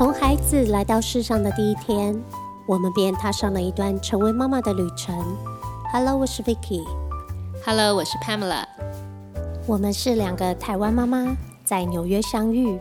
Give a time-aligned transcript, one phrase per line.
[0.00, 2.18] 从孩子来到世上的第一天，
[2.66, 5.14] 我们便踏上了一段成为妈妈的旅程。
[5.92, 6.82] Hello，我是 Vicky。
[7.66, 8.64] Hello，我是 Pamela。
[9.66, 11.36] 我们是两个台湾妈妈，
[11.66, 12.80] 在纽约相遇。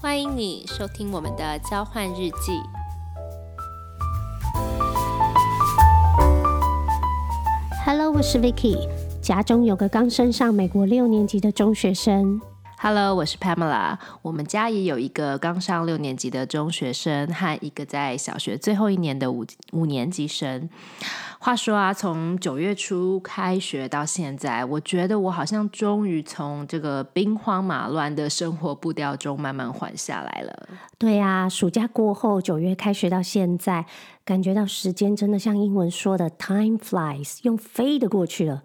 [0.00, 2.60] 欢迎你收听我们的交换日记。
[7.86, 8.88] Hello，我是 Vicky。
[9.22, 12.40] 家中有个刚升上美国六年级的中学生。
[12.82, 13.98] Hello，我是 Pamela。
[14.22, 20.66] 我们家也有一个刚上六年级的中学生和一个在小学最后一年的五五年级生。
[21.38, 30.68] 话说啊，从九月初开学到现在，我觉得我好像终于从这个兵荒马乱的生活步调中慢慢缓下来了。
[30.96, 33.84] 对啊，暑假过后，九月开学到现在，
[34.24, 38.62] 感觉到时间真的像英文说的 “time flies”，用飞的过去了。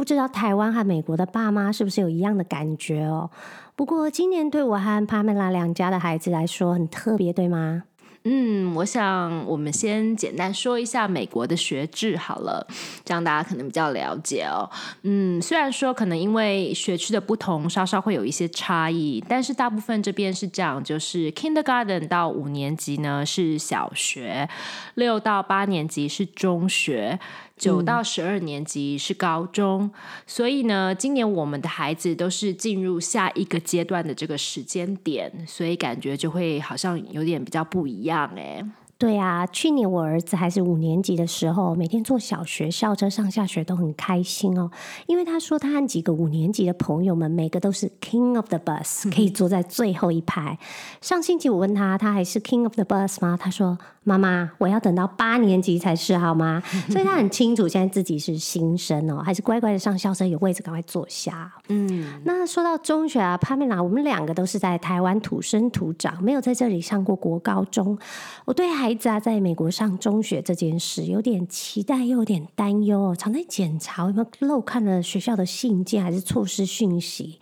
[0.00, 3.30] 不知道台湾和美国的爸妈是不是有一样的感觉哦？
[3.76, 7.82] 不过今年对我和帕梅拉两家的孩子来说很特别，对吗？
[8.24, 12.66] 嗯，我想我们先简单说一下美国的学制好了，
[13.04, 14.70] 这样大家可能比较了解哦。
[15.02, 24.48] 嗯，虽然说可能因为学区的不同，稍稍会有一些差异，但是大部分这边是这样，就是 kindergarten 到五年级呢是小学，
[24.94, 27.20] 六到八年级是中学。
[27.60, 29.90] 九到十二年级是高中，
[30.26, 38.64] 所以呢，今年我们的孩子都是进入下一个阶段的这个时间点，所以感觉就会好像有点比较不一样哎。
[38.96, 44.70] 对啊，去年我儿子还是五年级的时候，每天坐小学校车上下学都很开心哦，
[45.06, 50.58] 因为他说他和几个五年级的朋友们，每个都是 king of the bus， 可以坐在最后一排。
[51.00, 53.38] 上星期我问他，他还是 king of the bus 吗？
[53.40, 61.52] 他说：“妈妈，我要等到八年级才是，好吗？” 所以他很清楚现在自己是新生哦，还是乖乖的上校生，有位置赶快坐下。
[61.68, 67.98] 嗯，那说到中学啊，帕梅拉，我们两个都是在台湾土生土长，没有在这里上过国高中。
[68.46, 77.38] 我对孩子啊，在美国上中学这件事有点期待，又有点担忧，常在检查有没有漏看了学校的信件，还是错失讯息。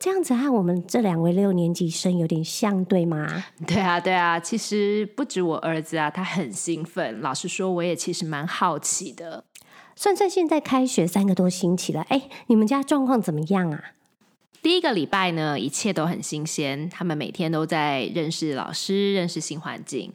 [0.00, 3.44] 这样子和我们这两位六年级生有点像，对吗？
[3.66, 4.40] 对啊，对啊。
[4.40, 7.20] 其实不止我儿子啊，他很兴奋。
[7.20, 9.44] 老实说，我也其实蛮好奇的。
[9.94, 13.92] 算算现在开学三个多星期了，哎，你们家状况怎么样啊？
[14.62, 20.12] 第一个礼拜呢，一切都很新鲜，他们每天都在认识老师、认识新环境。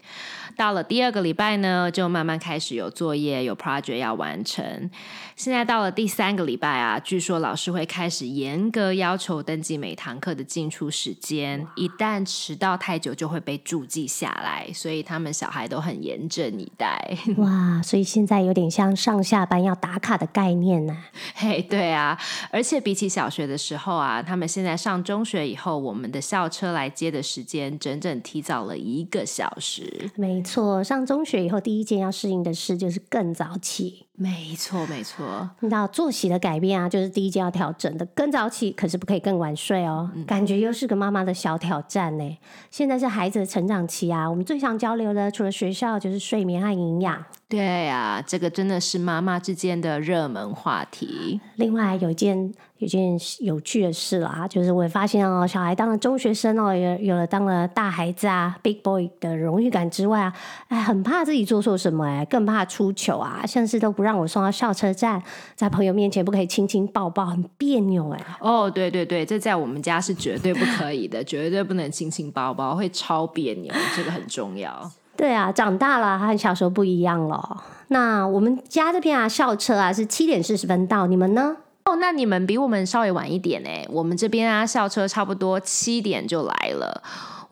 [0.56, 4.90] 到了第二个礼拜呢，就慢慢开始有作业、有 project 要完成。
[5.36, 17.18] 现在到了第三个礼拜啊，据说老师会开始严格要求登记每堂课的进出时间，一旦迟到太久就会被注记下来，所以他们小孩都很严阵以待。
[17.38, 20.96] 哇，所以现在有点像上下班要打卡的概念呢、
[21.36, 22.18] 嘿，对啊，
[22.52, 30.10] 而且比起小学的时候啊，他们现在上中学以后，我们的校车来接的时间整整提早了一个小时。
[30.16, 34.05] 没错，上中学以后第一件要适应的事就是更早起。
[34.18, 35.50] 没错，没错。
[35.60, 38.06] 你知道作息的改变啊，就是第一件要调整的。
[38.08, 42.38] 更早起可是不可以更晚睡哦，感觉又是个妈妈的小挑战呢。
[42.72, 47.24] 现在是孩子的成长期啊，我们最常交流的除了学校就是睡眠和营养。
[47.48, 51.40] 对啊，这个真的是妈妈之间的热门话题。
[51.58, 52.36] 另外有一件
[52.78, 60.34] 有一件有趣的事啦，就是我也发现哦，小孩当了中学生哦，有有了当了大孩子啊，big boy 的荣誉感之外啊，
[60.70, 65.22] 哎，很怕自己做错什么哎，更怕出糗啊，像是都不让我送到校车站，
[65.56, 68.26] 在朋友面前不可以亲亲抱抱，很别扭哎。
[68.40, 74.92] 哦，对对对，这在我们家是绝对不可以的，绝对不能亲亲抱抱，会超别扭，这个很重要。
[75.18, 77.64] 对啊，长大了和小时候不一样了。
[77.88, 81.58] 那我们家这边啊，校车啊是七点四十分到，你们呢？
[81.86, 83.86] 哦，那你们比我们稍微晚一点哎。
[83.90, 87.02] 我们这边啊，校车差不多七点就来了。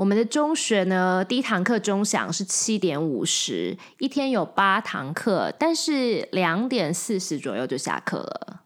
[0.03, 8.63] 我们的中学呢，第一堂课钟响是七点五十，一天有八堂课，但是两点四十左右就下课了。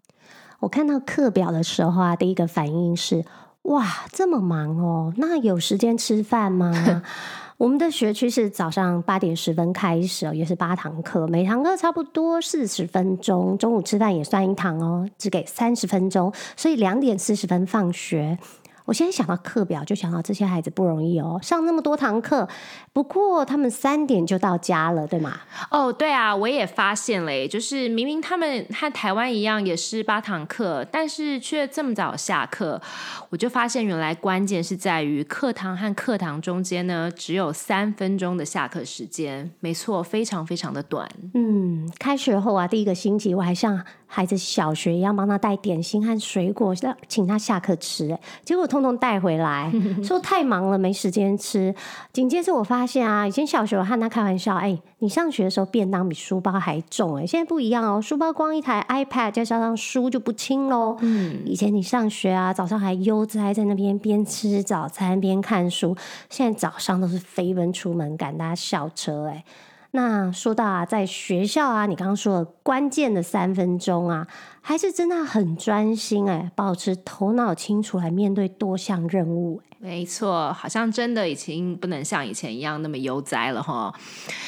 [0.59, 3.23] 我看到课表的时候啊，第一个反应是：
[3.61, 7.03] 哇，这么忙哦，那有时间吃饭吗？
[7.57, 18.39] 我们的学区是早上八点十分开始哦，也是八堂课，每堂课差不多四十分钟，中午吃饭也算一堂哦，只给三十分钟，所以两点四十分放学。
[18.87, 22.47] 我现在想到课表，就想到这些孩子不容易哦，上那么多堂课。
[22.93, 25.41] 不过他们三点就到家了，对吗？
[25.69, 32.81] 哦，对啊，我也发现嘞，就是明明他们和台湾一样也是八堂课，但是却这么早下课，
[33.29, 39.51] 我就发现原来关键是在于课堂和课堂中间呢，只有三分钟的下课时间。
[39.59, 41.05] 没错，非常非常的短。
[41.33, 48.09] 嗯，开学后啊，第一个星期我还像孩子小学一样，帮他带点心和水果，让请他下课吃。
[48.11, 49.71] 哎，结果通通带回来，
[50.01, 51.75] 说太忙了没时间吃。
[52.13, 60.97] 紧接着我发现啊，以前小学我和他开玩笑，哎，你上学的时候便当比书包还重，哎，现在不一样哦，书包光一台 iPad 加上书就不轻喽。
[61.01, 65.95] 嗯，以前你上学啊，早上还悠哉在那边边吃早餐边看书，
[66.29, 69.43] 现在早上都是飞奔出门赶搭校车，哎。
[69.91, 74.27] 那说到啊，在学校啊，你刚刚说的关键的三分钟啊，
[74.61, 79.61] 还是真的很专心哎，保持头脑清楚来面对多项任务。
[79.79, 83.93] 没错，好像真的已经不能像以前一样那么悠哉了哈。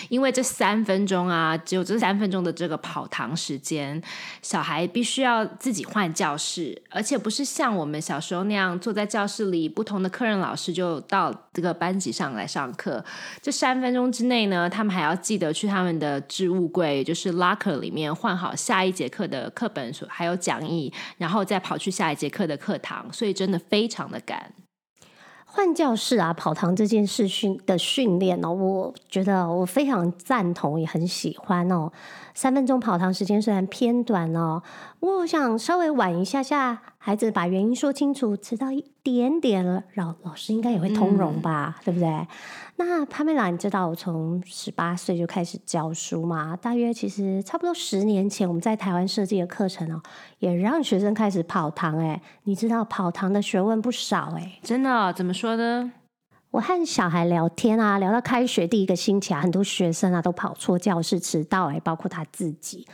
[0.10, 4.02] 因为这三分钟啊，只有这三分钟的这个跑堂时间，
[4.42, 13.04] 小孩必须要自己换教室，而且不是像我们小时候那样坐在教室里，不同的客人老师就到这个班级上来上课。
[13.40, 24.52] 这三分钟之内呢，他们还要记得去他们的置物柜，就是 locker 里面换好下一节课的课本，还有讲义，然后再跑去下一节课的课堂，所以真的非常的赶。
[25.52, 31.92] 换教室啊，跑堂这件事训的训练哦，我觉得我非常赞同，也很喜欢哦。
[32.36, 34.62] 三分钟跑堂时间虽然偏短哦，
[35.00, 42.28] 我想稍微晚一下下，孩子把原因说清楚，迟到一点点了，老老师应该也会通融吧，对不对？
[42.82, 46.56] 那潘美兰，你知道我从十八岁就开始教书嘛？
[46.56, 50.02] 大约其实差不多十年前，我们在台湾设计的课程哦，
[50.38, 51.98] 也让学生开始跑堂。
[51.98, 55.12] 哎，你知道跑堂的学问不少哎，真的？
[55.12, 55.92] 怎么说呢？
[56.52, 62.88] 我和小孩聊天啊，聊到开学第一个星期啊，很多学生啊都跑错教室迟到，哎，包括他自己。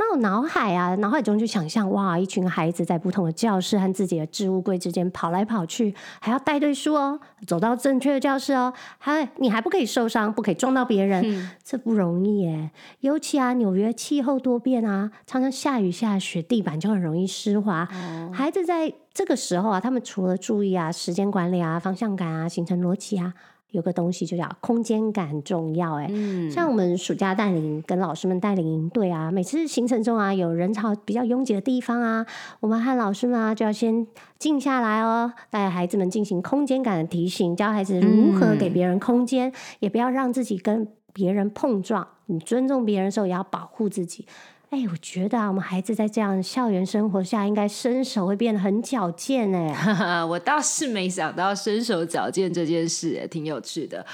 [0.00, 12.70] 那我脑海啊，脑海中就想象哇，一群孩子在不同的教室和自己的置物柜之间跑来跑去，还要带队书哦，走到正确的教室哦，还你还不可以受伤，不可以撞到别人，这不容易耶。
[13.00, 17.86] 尤其啊，纽约气候多变啊，常常下雨下雪，地板就很容易湿滑。
[18.32, 23.34] 孩子在这个时候啊，他们除了注意啊时间管理啊方向感啊形成逻辑啊，
[23.70, 26.10] 有个东西就叫空间感重要哎。
[26.50, 32.26] 像我们暑假带领跟老师们带领营队啊，每次行程中啊有人潮比较拥挤的地方啊，
[32.60, 34.06] 我们和老师们啊就要先
[34.38, 42.06] 静下来哦，带孩子们进行空间感的提醒，教孩子如何给别人空间，也不要让自己跟别人碰撞。
[42.26, 44.24] 你尊重别人的时候，也要保护自己。
[44.70, 50.22] 哎，我觉得啊，我们孩子在这样校园生活下，应该身手会变得很矫健哎。
[50.24, 54.06] 我倒是没想到身手矫健这件事，也挺有趣的。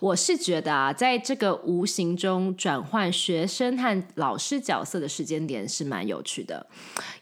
[0.00, 6.66] 我是觉得啊，在这个无形中转换学生和老师角色的时间点是蛮有趣的。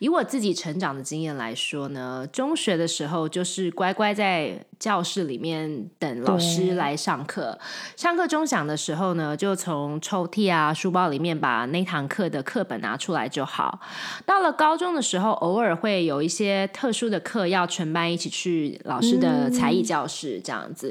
[0.01, 7.57] 以我自己成长的经验来说呢，中学的时候就是乖乖在教室里面等老师来上课，
[7.95, 12.81] 上课钟响的时候呢，就从抽屉啊、书包里面把那堂课的课本。
[12.81, 13.79] 拿出来就好。
[14.25, 20.91] 到了高中的时候，偶尔会有一些特殊的课，要全班一起去老师的才艺教室这样子。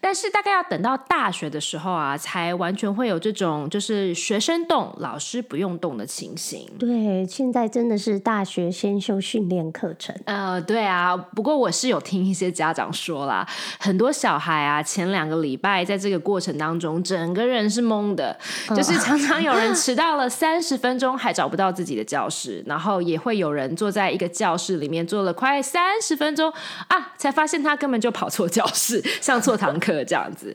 [0.00, 6.66] 但是大概要等到大学的时候啊，才完全会有这种就是学生动，老师不用动的情形。
[6.78, 10.16] 对，现在真的是大学先修训练课程。
[10.24, 11.14] 呃，对啊。
[11.14, 13.46] 不过我是有听一些家长说啦，
[13.78, 18.38] 很多小孩啊，前两个礼拜在这个过程当中，整个人是懵的，
[18.68, 21.16] 就是常常有人迟到了三十分钟。
[21.16, 26.52] 还找不到自己的教室，然后也会有人坐在一个教室里面坐了快三十分钟
[26.88, 30.54] 啊，才发现他根本就跑错教室，上错堂课这样子。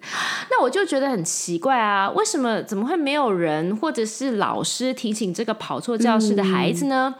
[0.49, 7.13] 那我就觉得很奇怪啊，为什么怎么会没有人或者是老师提醒这个跑错教室的孩子呢？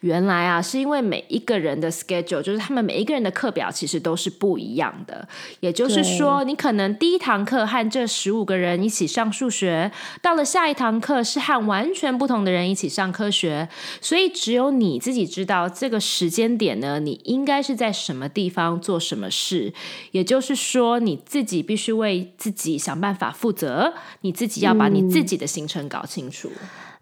[0.00, 5.26] 原来啊，是因为每一个人的 schedule，就是他们每一个人的课表其实都是不一样的。
[5.60, 9.90] 也就是说，你可能第一堂课和这十五个人一起上数学，
[10.22, 13.68] 到了下一堂课是和完全不同的人一起上科学。
[14.00, 19.72] 所以只有你自己知道这个时间点呢，你应该是在什么地方做什么事。
[20.12, 26.50] 也就是说，你自己必须为自己想办法负责，你自己要把你自己的行程搞清楚。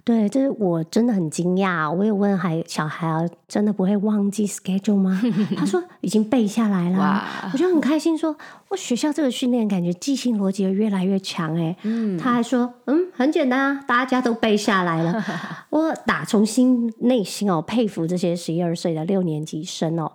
[0.06, 1.92] 对，就是我真的很惊讶。
[1.92, 5.20] 我有问孩小孩啊，真的不会忘记 schedule 吗？
[5.58, 7.24] 他说已经背下来了。
[7.52, 8.36] 我就很开心，说
[8.68, 11.58] 我学校这个训练感觉记性逻辑越来越强。
[11.60, 11.76] 哎，
[12.20, 15.24] 他还说，嗯，很简单啊，大家都背下来了。
[15.70, 20.12] 我打从心内心哦，佩服这些十一二岁的六年级生哦。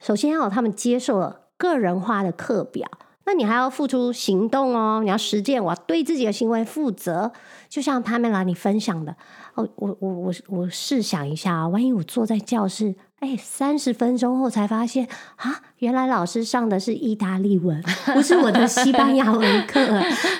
[0.00, 2.88] 首先哦，他们接受了个人化的课表。
[3.28, 7.30] 那你还要付出行动哦，你要实践，我要对自己的行为负责。
[7.68, 9.14] 就像帕梅拉你分享的
[9.52, 15.06] 哦，我我我我试想一下啊，万一我坐在教室，哎，三十分钟后才发现
[15.36, 19.78] 啊，原来老师上的是意大利文，不是我的西班牙文课。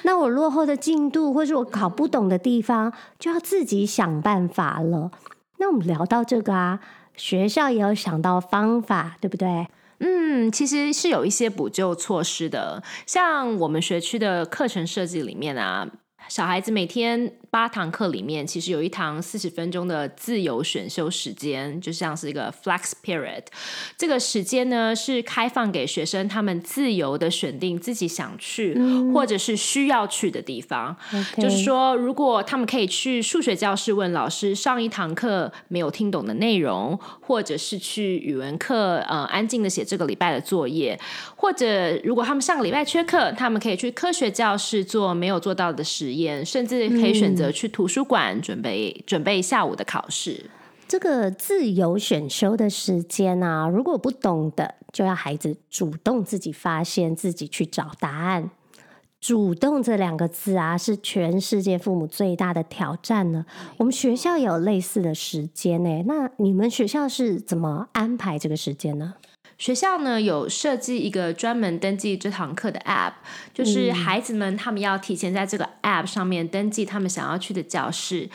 [0.04, 5.10] 那我落后的进度，或是我搞不懂的地方，就要自己想办法了。
[5.58, 6.80] 那我们聊到这个啊，
[7.14, 9.68] 学校也有想到方法，对不对？
[10.00, 15.88] 嗯，其实是有一些补救措施的，像我们学区的课程设计里面啊。
[16.28, 23.42] 小孩子每天八堂课里面，其实有一堂四十分钟的自由选修时间，就像是一个 flex period。
[23.96, 28.78] 这个时间呢是开放给学生他们自由的选定自己想去
[29.14, 30.94] 或者是需要去的地方。
[31.36, 40.98] 就是说，如果他们可以去数学教室问老师上一堂课没有听懂的内容，或者是去语文课呃安静的写这个礼拜的作业，
[41.34, 46.44] 或者如果他们上个礼拜缺课，他们可以去科学教室做没有做到的实验。
[46.44, 50.50] 甚至可以选择去图书馆准备准备下午的考试。
[50.88, 58.50] 这个自由选修的时间啊，如果不懂的，就要孩子主动自己发现，自己去找答案。
[59.20, 63.44] 主动这两个字啊，是全世界父母最大的挑战呢。
[63.76, 69.14] 我们学校有类似的时间呢，那你们学校是怎么安排这个时间呢？
[69.58, 73.14] 学校呢有设计一个专门登记这堂课的 App，
[73.52, 78.30] 就是孩子们他们要提前在这个 App 上面登记他们想要去的教室，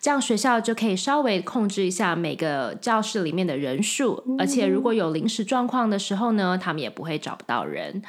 [0.00, 8.00] 这样学校就可以稍微控制一下每个教室里面的人数，而且如果有临时状况的时候呢，他们也不会找不到人。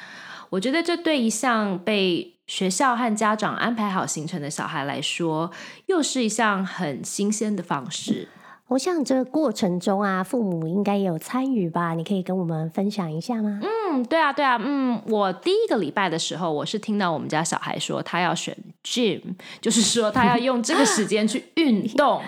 [0.50, 5.50] 我觉得这对一项被学校和家长安排好行程的小孩来说，
[5.86, 8.28] 又是一项很新鲜的方式。
[8.70, 11.92] 我想这个过程中啊，父母应该也有参与吧？
[11.94, 13.60] 你可以跟我们分享一下吗？
[13.64, 19.20] 嗯，对啊，对啊，嗯，我第一个礼拜的时候，我是听到我们家小孩说他要选 gym，
[19.60, 22.22] 就是说他要用这个时间去 运动。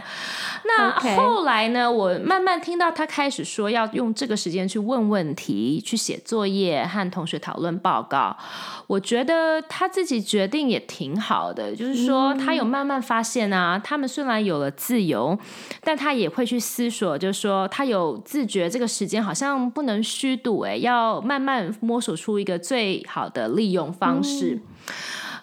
[0.64, 1.90] 那后来呢？
[1.90, 8.36] 我慢慢听到他开始说要用这个时间去问问题、去写作业、和同学讨论报告。
[8.86, 15.36] 我觉得他自己决定也挺好的，就是说他有慢慢发现啊，他们虽然有了自由，
[15.82, 24.60] 但他也会去思索，就是说他有自觉，这个时间好像不能虚度，哎，要慢慢摸索出一个最好的利用方式。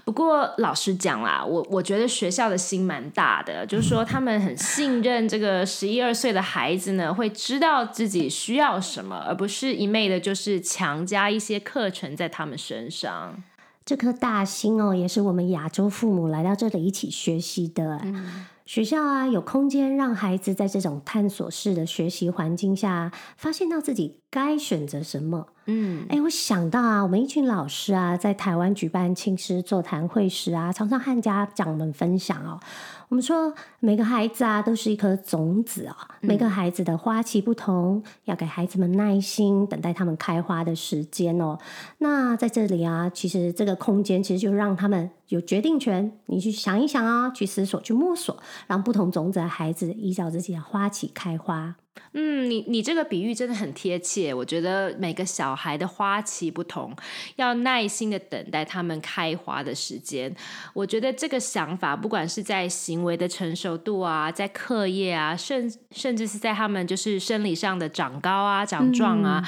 [0.10, 13.36] 不过老实讲啦，我我觉得学校的心蛮大的，就是说他们很信任这个十一二岁的孩子呢，会知道自己需要什么，而不是一昧的就是强加一些课程在他们身上。
[13.86, 18.02] 这颗大心哦，也是我们亚洲父母来到这里一起学习的。
[18.70, 25.48] 学校啊，有空间让孩子在这种探索式的学习环境下，发现到自己该选择什么。
[25.66, 32.60] 嗯，哎，我想到啊，我们一群老师啊，在台湾举办青师座谈会时啊，常常和家长们分享哦。
[33.10, 35.98] 我们说，每个孩子啊，都是一颗种子啊。
[36.22, 41.58] 每个孩子的花期不同，要给孩子们耐心等待他们开花的时间哦。
[41.98, 46.12] 那在这里啊，其实这个空间其实就让他们有决定权。
[46.28, 48.38] 你去想一想啊，去思索，去摸索，
[48.68, 51.76] 让不同种子的孩子依照自己的花期开花。
[52.14, 54.34] 嗯，你你这个比喻真的很贴切。
[54.34, 56.92] 我觉得每个小孩的花期不同，
[57.36, 60.36] 要耐心的等待他们开花的时间。
[60.74, 69.48] 我觉得这个想法，不管是在行为的成熟度啊，在课业啊，甚甚至是在他们就是生理上的长高啊、长壮啊，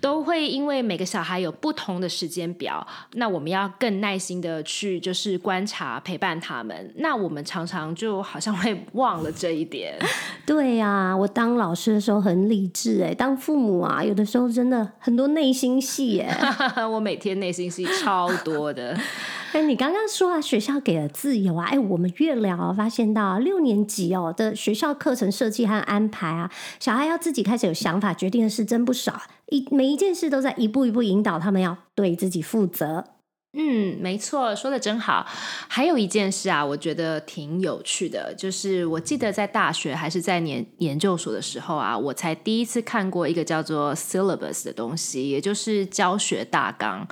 [0.00, 2.86] 都会因为每个小孩有不同的时间表。
[3.14, 6.92] 那我们要更耐心的去就是观察陪伴他们。
[6.96, 9.98] 那我们常常就好像会忘了这一点。
[10.44, 11.91] 对呀，我当老师。
[11.92, 16.36] 的时候很理智哎，当父母啊，有的时候真的很多内心戏哎。
[16.86, 18.96] 我每天内心戏超多的。
[19.52, 29.20] 哎，你刚刚说啊，学校给了自由啊，哎，我们越聊啊发现到六年级哦的学校课程设计和安排啊，小孩要自己开始有想法，决定的事真不少，
[29.50, 33.04] 一每一件事都在一步一步引导他们要对自己负责。
[33.54, 35.26] 嗯，没错，说的真好。
[35.68, 47.06] 还有一件事啊，我觉得挺有趣的，就是我记得在大学还是在研研究所的时候啊，我才第一次看过一个叫做 syllabus 的东西，也就是教学大纲。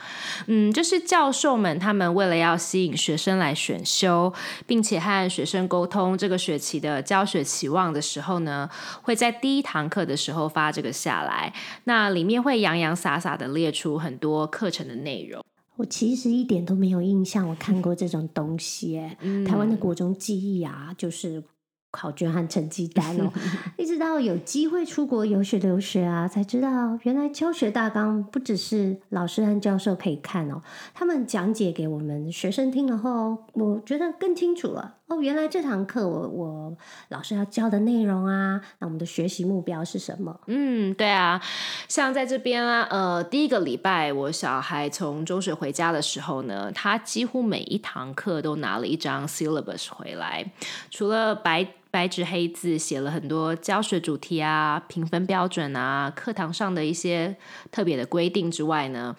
[0.46, 4.32] 嗯，就是教授们他们为了要吸引学生来选修，
[4.66, 8.70] 并且和学生沟通这个学期的教学期望的时候呢，
[9.02, 11.52] 会在第一堂课的时候发这个下来。
[11.84, 15.44] 那里面会洋洋洒洒的列出很多课程的内容。
[15.80, 19.00] 我其实一点都没有印象，我看过这种东西。
[19.46, 21.42] 台湾的国中记忆啊，就是
[21.90, 23.32] 考卷和成绩单哦。
[23.78, 30.60] 一直到有机会出国游学留学啊，才知道原来教学大纲不只是老师和教授可以看哦，
[30.92, 34.96] 他们讲解给我们学生听了后，我觉得更清楚了。
[35.10, 36.76] 哦，原来这堂课我我
[37.08, 40.40] 老师要教的内容啊，那我们的学习目标是什么？
[40.46, 41.42] 嗯，对啊，
[41.88, 50.52] 像在这边啊，呃，第一个礼拜我小孩从中学回家的时候呢，他几乎每一堂课都拿了一张 syllabus 回来，
[50.92, 51.66] 除了白。
[51.90, 57.36] 白纸黑字写了很多教学主题啊、评分标准啊、课堂上的一些
[57.72, 59.16] 特别的规定之外呢，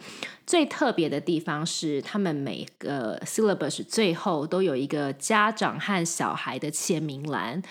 [0.48, 7.62] 最特别的地方是，他们每个 syllabus 最后都有一个家长和小孩的签名栏，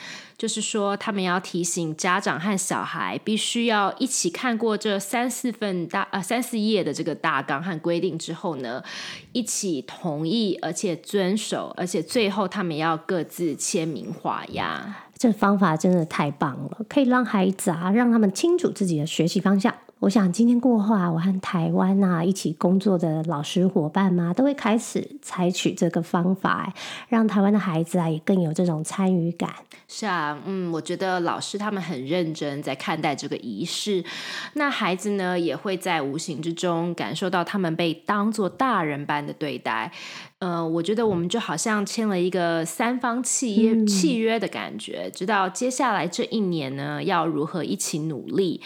[0.41, 8.83] 就是说他们要提醒家长和小孩必须要一起看过这三四份大呃三四页的这个大纲和规定之后呢，
[9.33, 15.11] 一起同意而且遵守，而且最后他们要各自签名画押。
[15.19, 19.75] 这方法真的太棒了，可以让孩子啊，让他们清楚自己的学习方向。
[20.00, 26.73] 我想今天过后啊，我和台湾啊一起工作的老师伙伴嘛，都会开始采取这个方法，
[27.09, 29.50] 让台湾的孩子啊也更有这种参与感。
[29.87, 34.02] 是啊，嗯，我觉得老师他们很认真在看待这个仪式，
[34.54, 39.92] 那孩子呢也会在无形之中感受到他们被当做大人般的对待。
[40.41, 48.59] 呃，我觉得我们就好像签了一个三方契约契约的感觉，知道接下来这一年呢要如何一起努力，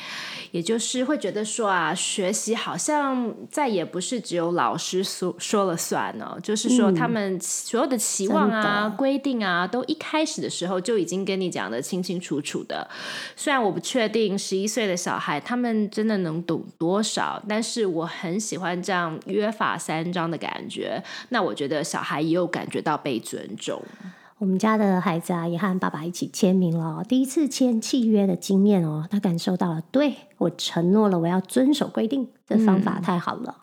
[0.53, 12.89] 也就是会觉得说啊，学习好像再也不是只有老师说说了算哦，就是说他们所有的期望啊、规定啊，都一开始的时候就已经跟你讲的清清楚楚的。
[13.35, 21.03] 虽然我不确定十一岁的小孩他们真的能懂多少，但是我很喜欢这样约法三章的感觉。
[21.31, 23.81] 那我觉觉得小孩也有感觉到被尊重。
[24.37, 27.03] 我们家的孩子啊，也和爸爸一起签名了。
[27.09, 32.29] 第一次签契约的经验哦，他感受到了，对我承诺了，我要遵守规定。
[32.47, 33.57] 这方法太好了。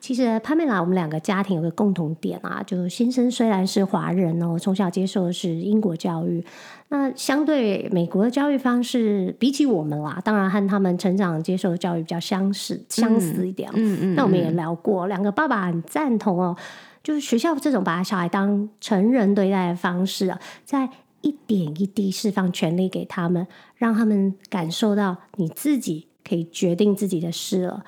[0.00, 6.44] 其实潘美拉，我们两个家庭有个共同点啊，就先生虽然是华人哦，从小接受的是英国教育，
[6.88, 13.70] 那相对美国的教育方式，比起我们啦，当然和他们成长接受的教育比较相似，相似一点。
[13.74, 14.14] 嗯嗯。
[14.16, 16.56] 那我们也聊过，两个爸爸很赞同哦。
[17.04, 20.88] 就是学校这种把小孩当成人对待的方式啊，在
[21.20, 23.46] 一点一滴释放权利给他们，
[23.76, 27.84] 让他们感受到你自己可以决定自己的事了。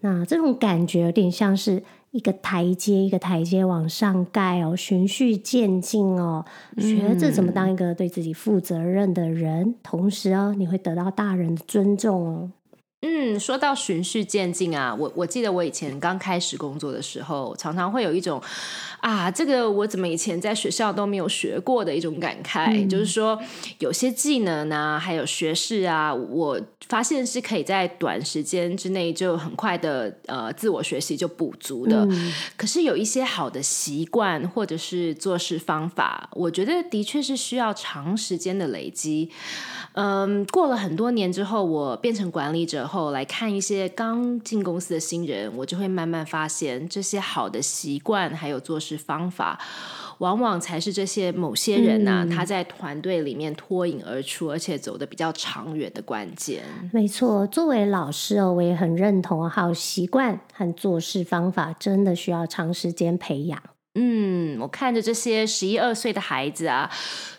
[0.00, 6.44] 那这种感觉有点像是一个台阶一个台阶往上盖哦，循序渐进哦，
[6.76, 12.50] 学着怎么当一个对自己负责任的人，同时哦，你会得到大人的尊重哦。
[13.08, 18.42] 嗯，说到循序渐进啊，我我记得我以前刚开始工作的时候，常常会有一种
[19.00, 23.40] 啊，这个我怎么以前在学校都没有学过的一种感慨，就是说
[23.78, 32.08] 有些技能啊，还有学识啊，我发现是可以在短时间之内就很快的呃自我学习就补足的。
[32.56, 39.30] 可是有一些好的习惯或者是做事方法，我觉得的确是需要长时间的累积。
[39.98, 49.58] 嗯，过了很多年之后，我变成管理者后，来看一些刚进公司的新人，我就会慢慢发现，这些好的习惯还有做事方法，
[50.18, 56.62] 往往才是这些某些人呐，他在团队里面脱颖而出，而且走得比较长远的关键。
[56.92, 63.62] 没错，作为老师哦，我也很认同，好习惯和做事方法真的需要长时间培养。
[63.98, 66.90] 嗯，我看着这些十一二岁的孩子啊，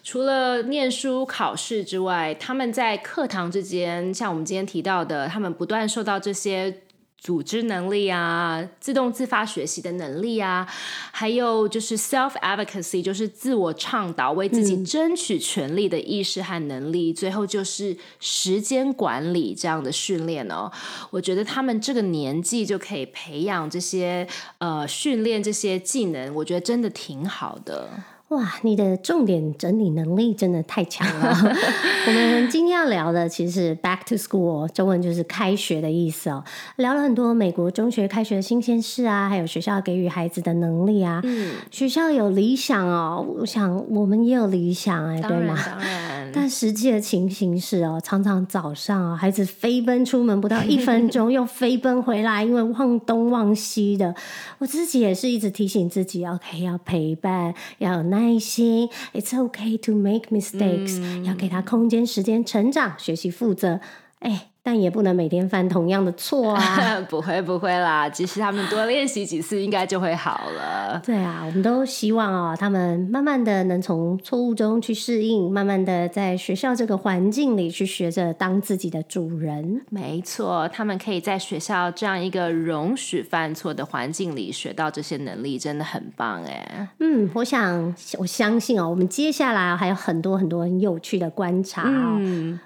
[0.04, 6.82] 除了念书考试之外，他们在课堂之间，像我们今天提到的，他们不断受到这些。
[7.20, 10.66] 组织能力啊，自动自发学习的能力啊，
[11.12, 17.12] 还有就是 self advocacy，就是自我倡导、为自己争取权利的意识和能力。
[17.12, 20.72] 最后就是时间管理这样的训练哦。
[21.10, 24.28] 我觉得他们这个年纪就可以培养这些
[24.60, 27.90] 呃训练这些技能，我觉得真的挺好的。
[28.30, 31.30] 哇，你的重点整理能力真的太强了。
[32.08, 36.44] 我们今天要聊的其实是 back to school，中文就是开学的意思哦。
[36.76, 41.22] 聊了很多美国中学开学的新鲜事啊，还有学校给予孩子的能力啊。
[41.24, 45.58] 嗯，学校有理想哦，我想我们也有理想哎，对吗？
[45.66, 46.30] 当然。
[46.34, 54.14] 但实际的情形是哦，常常早上啊，孩子飞奔出门不到一分钟， 又飞奔回来，因为忘东忘西的。
[54.58, 58.17] 我自己也是一直提醒自己，OK，要陪伴，要那。
[58.17, 63.80] 耐心，It's okay to make mistakes，要给他空间、时间成长、学习、负责。
[64.20, 64.52] 哎。
[64.68, 67.00] 但也不能每天犯同样的错啊！
[67.10, 71.02] 不会不会啦，其实他们多练习几次，应该就会好了。
[71.06, 79.82] 对啊，我们都希望哦，他们慢慢的能从错误中去适应，慢慢的在学校这个环境里去学着当自己的主人。
[79.90, 86.90] 没错，他们可以在学校这样一个容许犯错的环境里学到这些能力，真的很棒哎。
[87.00, 92.20] 嗯，我想我相信哦，我们接下来还有很多很多很有趣的观察哦，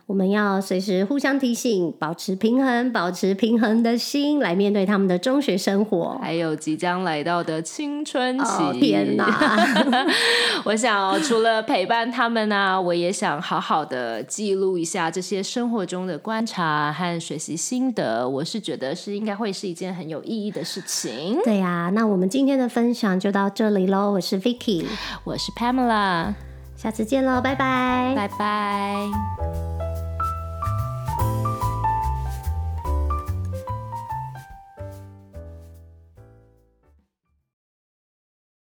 [0.07, 1.90] 我们要随时互相提醒。
[1.91, 8.79] 静，保持平衡，保持平衡的心来面对他们的中学生活，还有即将来到的青春期。
[8.79, 10.05] 天哪！
[10.65, 18.27] 我想除了陪伴他们啊，我也想好好的记录一下这些生活中的观察和学习心得。
[18.27, 21.39] 我是觉得是应该会是一件很有意义的事情。
[21.43, 24.11] 对呀，那我们今天的分享就到这里喽。
[24.11, 24.85] 我是 Vicky，
[25.23, 26.33] 我是 Pamela，
[26.75, 29.80] 下次见喽，拜拜，拜拜。